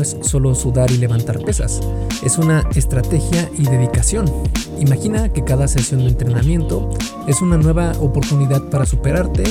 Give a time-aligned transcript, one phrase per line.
[0.00, 1.80] es solo sudar y levantar pesas,
[2.22, 4.26] es una estrategia y dedicación.
[4.78, 6.90] Imagina que cada sesión de entrenamiento
[7.26, 9.44] es una nueva oportunidad para superarte,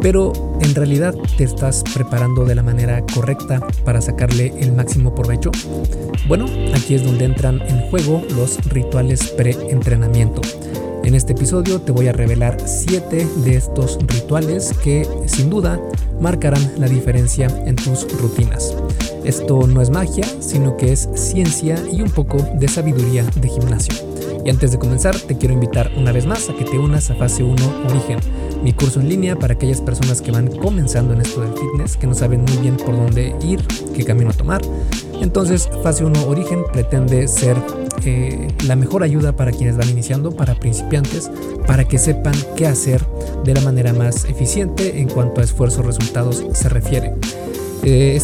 [0.00, 5.50] pero en realidad te estás preparando de la manera correcta para sacarle el máximo provecho.
[6.28, 10.42] Bueno, aquí es donde entran en juego los rituales pre-entrenamiento.
[11.04, 15.80] En este episodio te voy a revelar 7 de estos rituales que sin duda
[16.20, 18.74] marcarán la diferencia en tus rutinas.
[19.26, 23.92] Esto no es magia, sino que es ciencia y un poco de sabiduría de gimnasio.
[24.44, 27.16] Y antes de comenzar, te quiero invitar una vez más a que te unas a
[27.16, 27.56] Fase 1
[27.90, 28.20] Origen,
[28.62, 32.06] mi curso en línea para aquellas personas que van comenzando en esto del fitness, que
[32.06, 33.60] no saben muy bien por dónde ir,
[33.96, 34.62] qué camino tomar.
[35.20, 37.56] Entonces, Fase 1 Origen pretende ser
[38.04, 41.32] eh, la mejor ayuda para quienes van iniciando, para principiantes,
[41.66, 43.04] para que sepan qué hacer
[43.44, 47.14] de la manera más eficiente en cuanto a esfuerzos-resultados se refiere.
[47.82, 48.16] Eh,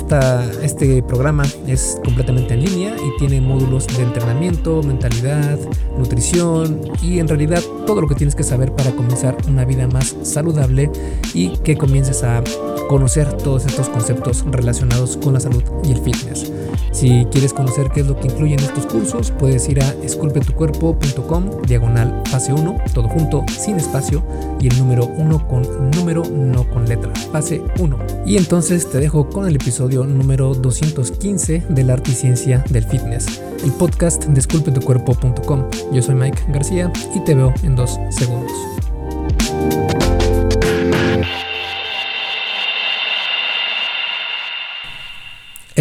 [0.62, 5.58] este programa es completamente en línea y tiene módulos de entrenamiento, mentalidad,
[5.96, 10.16] nutrición y en realidad todo lo que tienes que saber para comenzar una vida más
[10.22, 10.90] saludable
[11.34, 12.42] y que comiences a
[12.88, 16.52] conocer todos estos conceptos relacionados con la salud y el fitness.
[16.92, 22.22] Si quieres conocer qué es lo que incluyen estos cursos, puedes ir a esculpetucuerpo.com diagonal
[22.26, 24.22] fase 1, todo junto, sin espacio
[24.60, 27.98] y el número 1 con número, no con letra, fase 1.
[28.26, 32.84] Y entonces te dejo con el episodio número 215 de la arte y ciencia del
[32.84, 35.70] fitness, el podcast de esculpetucuerpo.com.
[35.92, 38.81] Yo soy Mike García y te veo en dos segundos.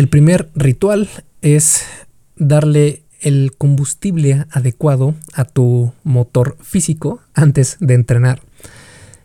[0.01, 1.09] El primer ritual
[1.43, 1.83] es
[2.35, 8.41] darle el combustible adecuado a tu motor físico antes de entrenar.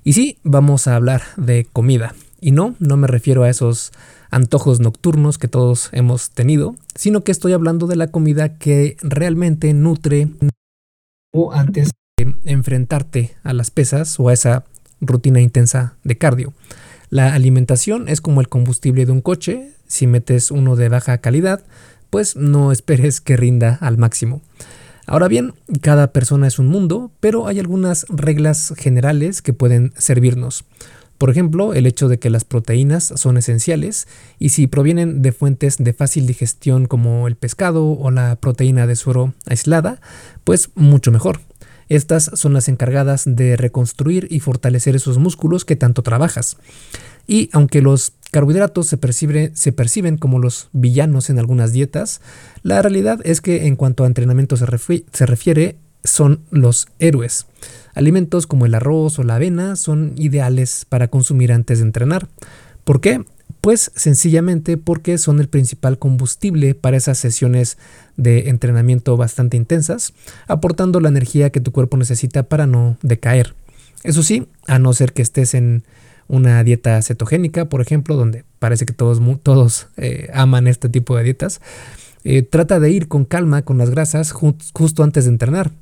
[0.04, 2.14] Y sí, vamos a hablar de comida.
[2.42, 3.92] Y no, no me refiero a esos
[4.30, 9.72] antojos nocturnos que todos hemos tenido, sino que estoy hablando de la comida que realmente
[9.72, 10.28] nutre
[11.32, 14.66] o antes de enfrentarte a las pesas o a esa
[15.00, 16.52] rutina intensa de cardio.
[17.10, 21.62] La alimentación es como el combustible de un coche, si metes uno de baja calidad,
[22.10, 24.42] pues no esperes que rinda al máximo.
[25.06, 30.64] Ahora bien, cada persona es un mundo, pero hay algunas reglas generales que pueden servirnos.
[31.16, 34.06] Por ejemplo, el hecho de que las proteínas son esenciales
[34.38, 38.96] y si provienen de fuentes de fácil digestión como el pescado o la proteína de
[38.96, 40.00] suero aislada,
[40.44, 41.40] pues mucho mejor.
[41.88, 46.56] Estas son las encargadas de reconstruir y fortalecer esos músculos que tanto trabajas.
[47.26, 52.20] Y aunque los carbohidratos se, se, perciben como los villanos en algunas dietas,
[52.62, 54.66] la realidad es que en cuanto a entrenamiento se,
[55.12, 57.46] se refiere, son los héroes.
[57.94, 62.28] Alimentos como el arroz o la avena son ideales para consumir antes de entrenar.
[62.84, 63.24] ¿Por qué?
[63.66, 67.78] Pues sencillamente porque son el principal combustible para esas sesiones
[68.16, 70.12] de entrenamiento bastante intensas,
[70.46, 73.56] aportando la energía que tu cuerpo necesita para no decaer.
[74.04, 75.82] Eso sí, a no ser que estés en
[76.28, 81.24] una dieta cetogénica, por ejemplo, donde parece que todos, todos eh, aman este tipo de
[81.24, 81.60] dietas,
[82.22, 85.72] eh, trata de ir con calma con las grasas justo antes de entrenar.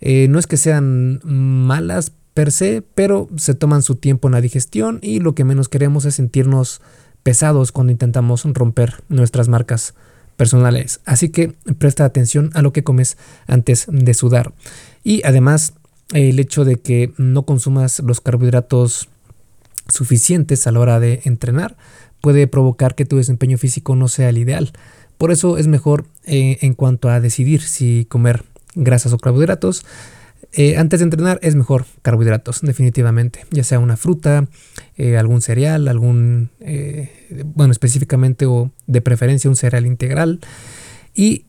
[0.00, 4.40] Eh, no es que sean malas per se, pero se toman su tiempo en la
[4.40, 6.80] digestión y lo que menos queremos es sentirnos
[7.24, 9.94] pesados cuando intentamos romper nuestras marcas
[10.36, 11.00] personales.
[11.04, 13.16] Así que presta atención a lo que comes
[13.48, 14.52] antes de sudar.
[15.02, 15.72] Y además,
[16.12, 19.08] el hecho de que no consumas los carbohidratos
[19.88, 21.76] suficientes a la hora de entrenar
[22.20, 24.72] puede provocar que tu desempeño físico no sea el ideal.
[25.18, 29.84] Por eso es mejor eh, en cuanto a decidir si comer grasas o carbohidratos.
[30.56, 34.46] Eh, antes de entrenar es mejor carbohidratos, definitivamente, ya sea una fruta,
[34.96, 36.50] eh, algún cereal, algún,
[37.54, 40.40] bueno, específicamente o de preferencia un cereal integral
[41.14, 41.46] y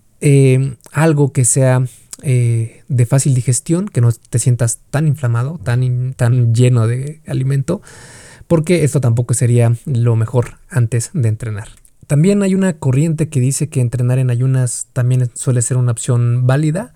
[0.92, 1.84] algo que sea
[2.24, 7.82] de fácil digestión, que no te sientas tan inflamado, tan, tan lleno de alimento
[8.48, 11.70] porque esto tampoco sería lo mejor antes de entrenar.
[12.08, 16.46] También hay una corriente que dice que entrenar en ayunas también suele ser una opción
[16.46, 16.94] válida,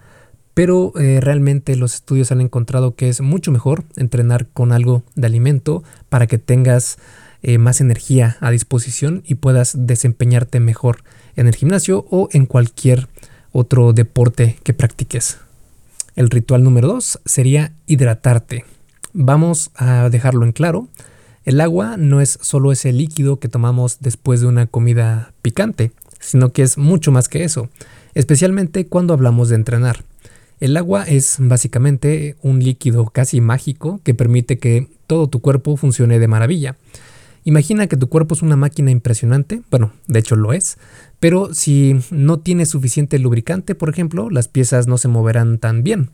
[0.59, 5.27] pero eh, realmente los estudios han encontrado que es mucho mejor entrenar con algo de
[5.27, 6.97] alimento para que tengas
[7.41, 11.01] eh, más energía a disposición y puedas desempeñarte mejor
[11.37, 13.07] en el gimnasio o en cualquier
[13.53, 15.37] otro deporte que practiques.
[16.17, 18.65] El ritual número 2 sería hidratarte.
[19.13, 20.89] Vamos a dejarlo en claro.
[21.45, 26.51] El agua no es solo ese líquido que tomamos después de una comida picante, sino
[26.51, 27.69] que es mucho más que eso,
[28.13, 30.03] especialmente cuando hablamos de entrenar.
[30.59, 36.19] El agua es básicamente un líquido casi mágico que permite que todo tu cuerpo funcione
[36.19, 36.77] de maravilla.
[37.45, 40.77] Imagina que tu cuerpo es una máquina impresionante, bueno, de hecho lo es,
[41.19, 46.11] pero si no tienes suficiente lubricante, por ejemplo, las piezas no se moverán tan bien.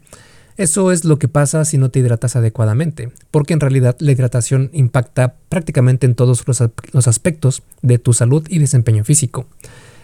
[0.57, 4.69] Eso es lo que pasa si no te hidratas adecuadamente, porque en realidad la hidratación
[4.71, 9.47] impacta prácticamente en todos los, aspectos de tu salud y desempeño físico.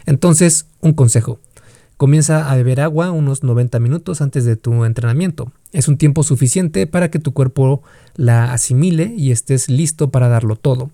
[0.04, 1.38] Entonces, un consejo.
[2.02, 5.52] Comienza a beber agua unos 90 minutos antes de tu entrenamiento.
[5.70, 7.84] Es un tiempo suficiente para que tu cuerpo
[8.16, 10.90] la asimile y estés listo para darlo todo.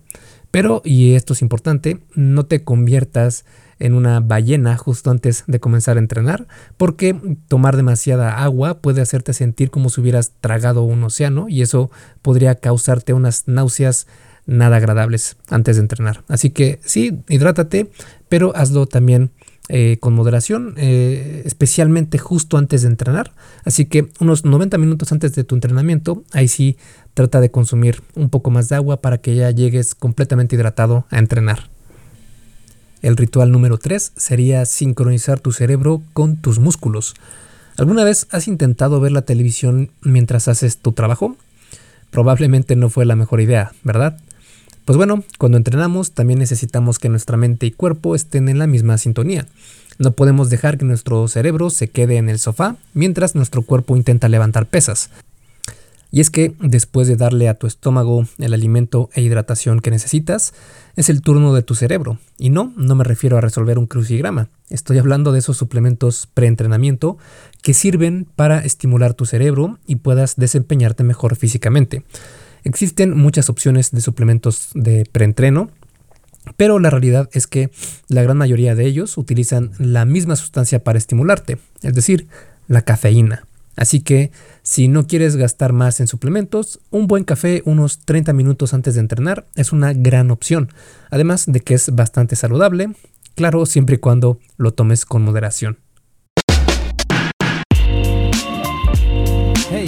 [0.51, 3.43] Pero, y esto es importante, no te conviertas
[3.79, 6.45] en una ballena justo antes de comenzar a entrenar,
[6.77, 11.89] porque tomar demasiada agua puede hacerte sentir como si hubieras tragado un océano y eso
[12.21, 14.05] podría causarte unas náuseas
[14.45, 16.23] nada agradables antes de entrenar.
[16.27, 17.89] Así que sí, hidrátate,
[18.27, 19.31] pero hazlo también
[19.71, 23.33] eh, con moderación, eh, especialmente justo antes de entrenar.
[23.63, 26.75] Así que unos 90 minutos antes de tu entrenamiento, ahí sí
[27.13, 31.19] trata de consumir un poco más de agua para que ya llegues completamente hidratado a
[31.19, 31.69] entrenar.
[33.03, 37.13] El ritual número 3 sería sincronizar tu cerebro con tus músculos.
[37.77, 41.37] ¿Alguna vez has intentado ver la televisión mientras haces tu trabajo?
[42.09, 44.17] Probablemente no fue la mejor idea, ¿verdad?
[44.89, 48.97] Pues bueno, cuando entrenamos también necesitamos que nuestra mente y cuerpo estén en la misma
[48.97, 49.45] sintonía.
[49.99, 54.27] No podemos dejar que nuestro cerebro se quede en el sofá mientras nuestro cuerpo intenta
[54.29, 55.11] levantar pesas.
[56.09, 60.55] Y es que después de darle a tu estómago el alimento e hidratación que necesitas,
[60.95, 62.17] es el turno de tu cerebro.
[62.39, 64.47] Y no, no me refiero a resolver un crucigrama.
[64.71, 67.19] Estoy hablando de esos suplementos preentrenamiento
[67.61, 72.01] que sirven para estimular tu cerebro y puedas desempeñarte mejor físicamente.
[72.63, 75.69] Existen muchas opciones de suplementos de preentreno,
[76.57, 77.69] pero la realidad es que
[78.07, 82.27] la gran mayoría de ellos utilizan la misma sustancia para estimularte, es decir,
[82.67, 83.45] la cafeína.
[83.75, 88.73] Así que si no quieres gastar más en suplementos, un buen café unos 30 minutos
[88.73, 90.69] antes de entrenar es una gran opción,
[91.09, 92.89] además de que es bastante saludable,
[93.35, 95.77] claro, siempre y cuando lo tomes con moderación.
[99.71, 99.87] Hey,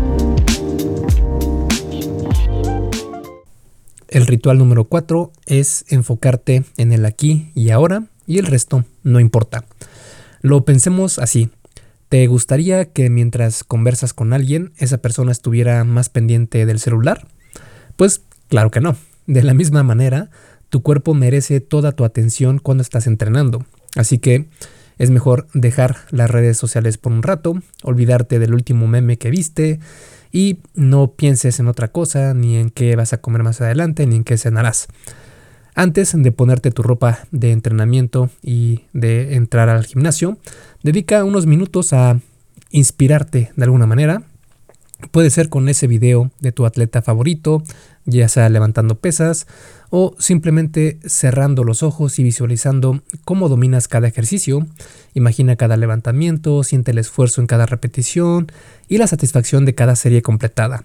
[4.21, 9.19] El ritual número 4 es enfocarte en el aquí y ahora y el resto no
[9.19, 9.65] importa.
[10.41, 11.49] Lo pensemos así.
[12.07, 17.25] ¿Te gustaría que mientras conversas con alguien esa persona estuviera más pendiente del celular?
[17.95, 18.95] Pues claro que no.
[19.25, 20.29] De la misma manera,
[20.69, 23.65] tu cuerpo merece toda tu atención cuando estás entrenando.
[23.95, 24.45] Así que
[24.99, 29.79] es mejor dejar las redes sociales por un rato, olvidarte del último meme que viste
[30.31, 34.17] y no pienses en otra cosa, ni en qué vas a comer más adelante, ni
[34.17, 34.87] en qué cenarás.
[35.75, 40.37] Antes de ponerte tu ropa de entrenamiento y de entrar al gimnasio,
[40.83, 42.19] dedica unos minutos a
[42.71, 44.23] inspirarte de alguna manera.
[45.09, 47.63] Puede ser con ese video de tu atleta favorito,
[48.05, 49.47] ya sea levantando pesas
[49.89, 54.67] o simplemente cerrando los ojos y visualizando cómo dominas cada ejercicio.
[55.13, 58.51] Imagina cada levantamiento, siente el esfuerzo en cada repetición
[58.87, 60.83] y la satisfacción de cada serie completada.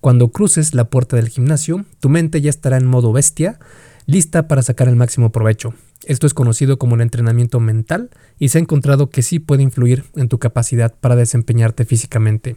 [0.00, 3.58] Cuando cruces la puerta del gimnasio, tu mente ya estará en modo bestia,
[4.06, 5.74] lista para sacar el máximo provecho.
[6.06, 10.04] Esto es conocido como el entrenamiento mental y se ha encontrado que sí puede influir
[10.14, 12.56] en tu capacidad para desempeñarte físicamente.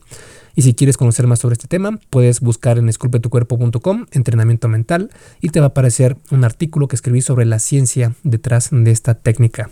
[0.57, 5.49] Y si quieres conocer más sobre este tema, puedes buscar en esculpetucuerpo.com entrenamiento mental y
[5.49, 9.69] te va a aparecer un artículo que escribí sobre la ciencia detrás de esta técnica.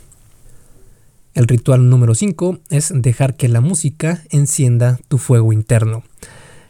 [1.34, 6.04] El ritual número 5 es dejar que la música encienda tu fuego interno.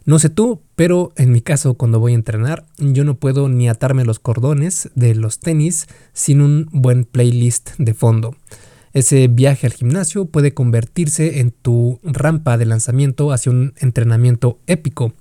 [0.05, 3.67] No sé tú, pero en mi caso cuando voy a entrenar, yo no puedo ni
[3.67, 8.33] atarme los cordones de los tenis sin un buen playlist de fondo.
[8.95, 15.11] Ese viaje al gimnasio puede convertirse en tu rampa de lanzamiento hacia un entrenamiento épico.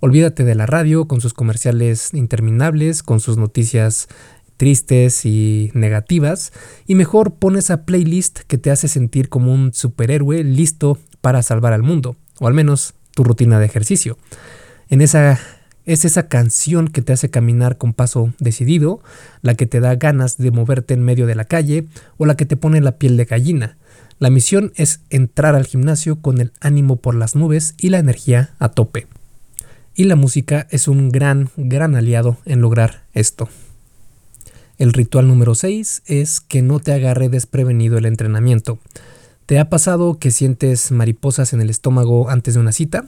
[0.00, 4.08] Olvídate de la radio con sus comerciales interminables, con sus noticias
[4.56, 6.52] tristes y negativas,
[6.88, 11.72] y mejor pon esa playlist que te hace sentir como un superhéroe listo para salvar
[11.72, 14.18] al mundo, o al menos tu rutina de ejercicio.
[14.88, 15.38] En esa
[15.86, 19.00] es esa canción que te hace caminar con paso decidido,
[19.42, 21.86] la que te da ganas de moverte en medio de la calle
[22.16, 23.76] o la que te pone la piel de gallina.
[24.18, 28.54] La misión es entrar al gimnasio con el ánimo por las nubes y la energía
[28.58, 29.06] a tope.
[29.94, 33.48] Y la música es un gran, gran aliado en lograr esto.
[34.78, 38.78] El ritual número 6 es que no te agarre desprevenido el entrenamiento.
[39.46, 43.04] ¿Te ha pasado que sientes mariposas en el estómago antes de una cita?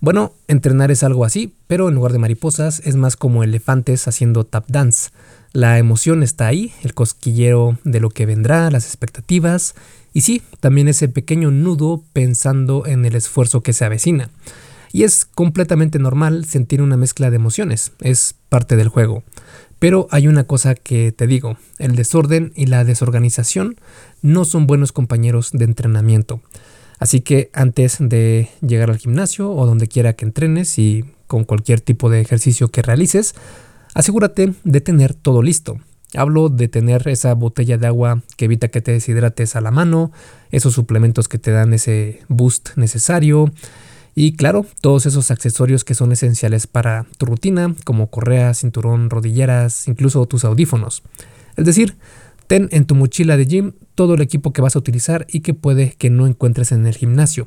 [0.00, 4.44] Bueno, entrenar es algo así, pero en lugar de mariposas es más como elefantes haciendo
[4.44, 5.10] tap dance.
[5.52, 9.74] La emoción está ahí, el cosquillero de lo que vendrá, las expectativas
[10.14, 14.30] y sí, también ese pequeño nudo pensando en el esfuerzo que se avecina.
[14.92, 19.24] Y es completamente normal sentir una mezcla de emociones, es parte del juego.
[19.78, 23.76] Pero hay una cosa que te digo, el desorden y la desorganización
[24.22, 26.40] no son buenos compañeros de entrenamiento.
[26.98, 31.80] Así que antes de llegar al gimnasio o donde quiera que entrenes y con cualquier
[31.80, 33.34] tipo de ejercicio que realices,
[33.94, 35.78] asegúrate de tener todo listo.
[36.14, 40.10] Hablo de tener esa botella de agua que evita que te deshidrates a la mano,
[40.50, 43.52] esos suplementos que te dan ese boost necesario
[44.20, 49.86] y claro, todos esos accesorios que son esenciales para tu rutina, como correa, cinturón, rodilleras,
[49.86, 51.04] incluso tus audífonos.
[51.56, 51.96] Es decir,
[52.48, 55.54] ten en tu mochila de gym todo el equipo que vas a utilizar y que
[55.54, 57.46] puede que no encuentres en el gimnasio,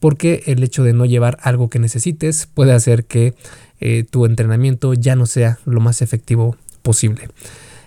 [0.00, 3.34] porque el hecho de no llevar algo que necesites puede hacer que
[3.78, 7.28] eh, tu entrenamiento ya no sea lo más efectivo posible.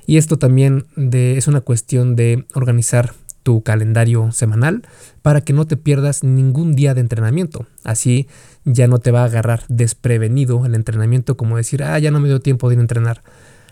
[0.06, 3.14] Y esto también es una cuestión de organizar
[3.44, 4.84] tu calendario semanal
[5.22, 7.66] para que no te pierdas ningún día de entrenamiento.
[7.84, 8.28] Así
[8.66, 12.28] ya no te va a agarrar desprevenido el entrenamiento como decir, ah, ya no me
[12.28, 13.24] dio tiempo de ir a entrenar.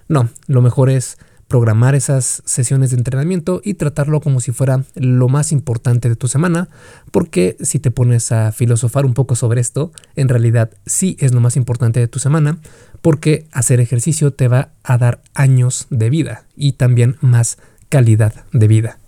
[0.08, 1.17] No, lo mejor es
[1.49, 6.27] programar esas sesiones de entrenamiento y tratarlo como si fuera lo más importante de tu
[6.27, 6.69] semana,
[7.11, 11.41] porque si te pones a filosofar un poco sobre esto, en realidad sí es lo
[11.41, 12.59] más importante de tu semana,
[13.01, 17.57] porque hacer ejercicio te va a dar años de vida y también más
[17.89, 18.99] calidad de vida.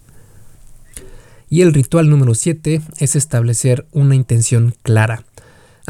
[1.47, 5.25] Y el ritual número 7 es establecer una intención clara.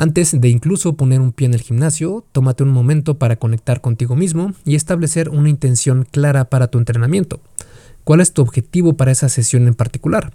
[0.01, 4.15] Antes de incluso poner un pie en el gimnasio, tómate un momento para conectar contigo
[4.15, 7.39] mismo y establecer una intención clara para tu entrenamiento.
[8.03, 10.33] ¿Cuál es tu objetivo para esa sesión en particular?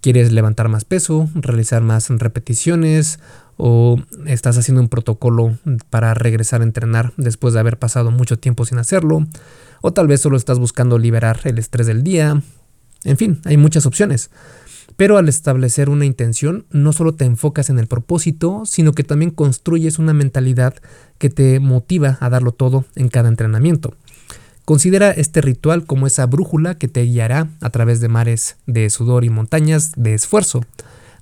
[0.00, 3.20] ¿Quieres levantar más peso, realizar más repeticiones
[3.58, 5.58] o estás haciendo un protocolo
[5.90, 9.26] para regresar a entrenar después de haber pasado mucho tiempo sin hacerlo?
[9.82, 12.40] O tal vez solo estás buscando liberar el estrés del día.
[13.04, 14.30] En fin, hay muchas opciones.
[14.96, 19.30] Pero al establecer una intención, no solo te enfocas en el propósito, sino que también
[19.30, 20.74] construyes una mentalidad
[21.18, 23.94] que te motiva a darlo todo en cada entrenamiento.
[24.64, 29.24] Considera este ritual como esa brújula que te guiará a través de mares de sudor
[29.24, 30.62] y montañas de esfuerzo.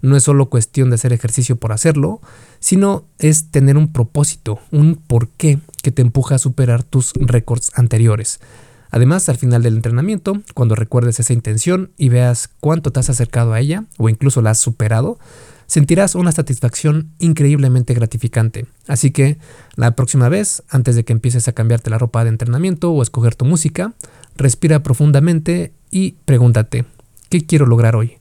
[0.02, 2.20] No es solo cuestión de hacer ejercicio por hacerlo,
[2.58, 8.40] sino es tener un propósito, un porqué que te empuja a superar tus récords anteriores.
[8.90, 13.52] Además, al final del entrenamiento, cuando recuerdes esa intención y veas cuánto te has acercado
[13.52, 15.18] a ella o incluso la has superado,
[15.66, 18.66] sentirás una satisfacción increíblemente gratificante.
[18.88, 19.38] Así que
[19.76, 23.36] la próxima vez, antes de que empieces a cambiarte la ropa de entrenamiento o escoger
[23.36, 23.92] tu música,
[24.36, 26.86] respira profundamente y pregúntate,
[27.28, 28.18] ¿qué quiero lograr hoy?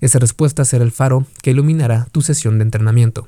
[0.00, 3.26] Esa respuesta será el faro que iluminará tu sesión de entrenamiento.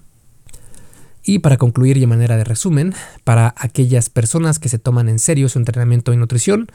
[1.25, 5.19] Y para concluir y de manera de resumen, para aquellas personas que se toman en
[5.19, 6.69] serio su entrenamiento y nutrición,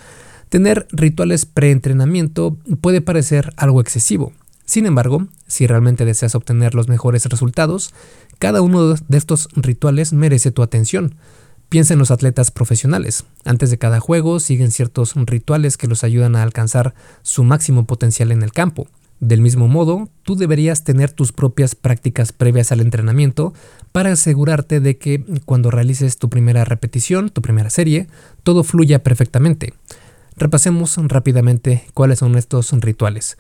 [0.50, 4.34] tener rituales preentrenamiento puede parecer algo excesivo.
[4.66, 7.94] Sin embargo, si realmente deseas obtener los mejores resultados,
[8.38, 11.16] cada uno de estos rituales merece tu atención.
[11.70, 13.26] Piensa en los atletas profesionales.
[13.46, 18.32] Antes de cada juego siguen ciertos rituales que los ayudan a alcanzar su máximo potencial
[18.32, 18.88] en el campo.
[19.20, 23.54] Del mismo modo, tú deberías tener tus propias prácticas previas al entrenamiento
[23.92, 28.08] para asegurarte de que cuando realices tu primera repetición, tu primera serie,
[28.44, 29.74] todo fluya perfectamente.
[30.38, 33.38] Repasemos rápidamente cuáles son estos rituales.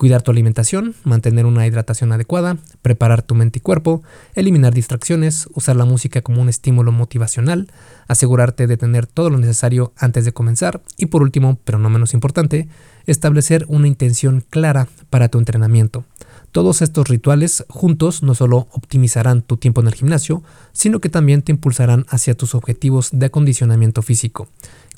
[0.00, 4.02] Cuidar tu alimentación, mantener una hidratación adecuada, preparar tu mente y cuerpo,
[4.34, 7.70] eliminar distracciones, usar la música como un estímulo motivacional,
[8.08, 12.14] asegurarte de tener todo lo necesario antes de comenzar y por último, pero no menos
[12.14, 12.66] importante,
[13.04, 16.06] establecer una intención clara para tu entrenamiento.
[16.50, 20.42] Todos estos rituales juntos no solo optimizarán tu tiempo en el gimnasio,
[20.72, 24.48] sino que también te impulsarán hacia tus objetivos de acondicionamiento físico.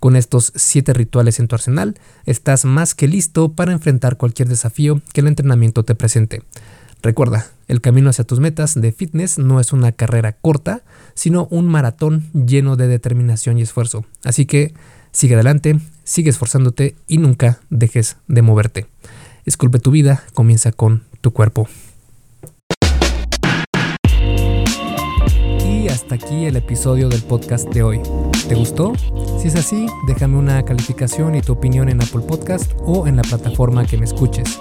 [0.02, 1.94] Con estos 7 rituales en tu arsenal,
[2.26, 6.42] estás más que listo para enfrentar cualquier desafío que el entrenamiento te presente.
[7.02, 10.82] Recuerda, el camino hacia tus metas de fitness no es una carrera corta,
[11.14, 14.04] sino un maratón lleno de determinación y esfuerzo.
[14.24, 14.74] Así que
[15.12, 18.88] sigue adelante, sigue esforzándote y nunca dejes de moverte.
[19.44, 21.68] Esculpe tu vida, comienza con tu cuerpo.
[25.88, 28.00] hasta aquí el episodio del podcast de hoy.
[28.52, 28.92] ¿Te gustó?
[29.40, 33.22] Si es así, déjame una calificación y tu opinión en Apple Podcast o en la
[33.22, 34.60] plataforma que me escuches.